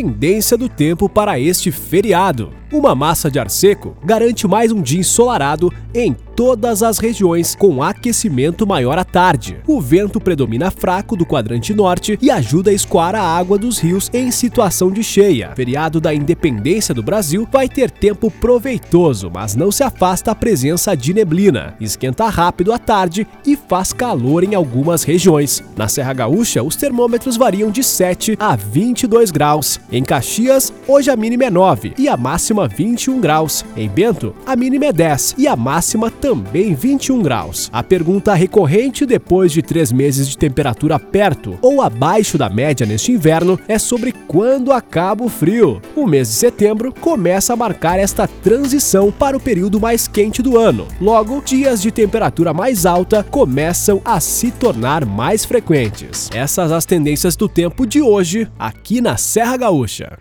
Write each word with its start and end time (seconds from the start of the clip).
tendência 0.00 0.56
do 0.56 0.66
tempo 0.66 1.10
para 1.10 1.38
este 1.38 1.70
feriado. 1.70 2.54
Uma 2.72 2.94
massa 2.94 3.30
de 3.30 3.38
ar 3.38 3.50
seco 3.50 3.94
garante 4.02 4.48
mais 4.48 4.72
um 4.72 4.80
dia 4.80 5.00
ensolarado 5.00 5.70
em 5.92 6.16
todas 6.40 6.82
as 6.82 6.96
regiões, 6.96 7.54
com 7.54 7.82
aquecimento 7.82 8.66
maior 8.66 8.96
à 8.96 9.04
tarde. 9.04 9.58
O 9.66 9.78
vento 9.78 10.18
predomina 10.18 10.70
fraco 10.70 11.14
do 11.14 11.26
quadrante 11.26 11.74
norte 11.74 12.18
e 12.22 12.30
ajuda 12.30 12.70
a 12.70 12.72
escoar 12.72 13.14
a 13.14 13.20
água 13.20 13.58
dos 13.58 13.78
rios 13.78 14.08
em 14.10 14.30
situação 14.30 14.90
de 14.90 15.04
cheia. 15.04 15.52
Feriado 15.54 16.00
da 16.00 16.14
independência 16.14 16.94
do 16.94 17.02
Brasil 17.02 17.46
vai 17.52 17.68
ter 17.68 17.90
tempo 17.90 18.30
proveitoso, 18.30 19.30
mas 19.30 19.54
não 19.54 19.70
se 19.70 19.82
afasta 19.82 20.30
a 20.30 20.34
presença 20.34 20.96
de 20.96 21.12
neblina. 21.12 21.74
Esquenta 21.78 22.26
rápido 22.30 22.72
à 22.72 22.78
tarde 22.78 23.26
e 23.46 23.54
faz 23.54 23.92
calor 23.92 24.42
em 24.42 24.54
algumas 24.54 25.02
regiões. 25.02 25.62
Na 25.76 25.88
Serra 25.88 26.14
Gaúcha, 26.14 26.62
os 26.62 26.74
termômetros 26.74 27.36
variam 27.36 27.70
de 27.70 27.84
7 27.84 28.38
a 28.40 28.56
22 28.56 29.30
graus. 29.30 29.78
Em 29.92 30.02
Caxias, 30.02 30.72
hoje 30.88 31.10
a 31.10 31.16
mínima 31.16 31.44
é 31.44 31.50
9 31.50 31.92
e 31.98 32.08
a 32.08 32.16
máxima 32.16 32.66
21 32.66 33.20
graus. 33.20 33.62
Em 33.76 33.90
Bento, 33.90 34.34
a 34.46 34.56
mínima 34.56 34.86
é 34.86 34.92
10 34.94 35.34
e 35.36 35.46
a 35.46 35.54
máxima 35.54 36.10
também 36.10 36.29
21 36.34 37.22
graus. 37.22 37.68
A 37.72 37.82
pergunta 37.82 38.34
recorrente 38.34 39.04
depois 39.04 39.52
de 39.52 39.62
três 39.62 39.90
meses 39.90 40.28
de 40.28 40.38
temperatura 40.38 40.98
perto 40.98 41.58
ou 41.60 41.82
abaixo 41.82 42.38
da 42.38 42.48
média 42.48 42.86
neste 42.86 43.12
inverno 43.12 43.58
é 43.66 43.78
sobre 43.78 44.12
quando 44.12 44.72
acaba 44.72 45.24
o 45.24 45.28
frio. 45.28 45.80
O 45.96 46.06
mês 46.06 46.28
de 46.28 46.34
setembro 46.34 46.92
começa 46.92 47.52
a 47.52 47.56
marcar 47.56 47.98
esta 47.98 48.26
transição 48.28 49.10
para 49.10 49.36
o 49.36 49.40
período 49.40 49.80
mais 49.80 50.06
quente 50.06 50.42
do 50.42 50.56
ano. 50.56 50.86
Logo, 51.00 51.42
dias 51.44 51.82
de 51.82 51.90
temperatura 51.90 52.52
mais 52.52 52.86
alta 52.86 53.22
começam 53.22 54.00
a 54.04 54.20
se 54.20 54.50
tornar 54.50 55.04
mais 55.04 55.44
frequentes. 55.44 56.30
Essas 56.32 56.70
as 56.72 56.84
tendências 56.84 57.36
do 57.36 57.48
tempo 57.48 57.86
de 57.86 58.00
hoje 58.00 58.48
aqui 58.58 59.00
na 59.00 59.16
Serra 59.16 59.56
Gaúcha. 59.56 60.20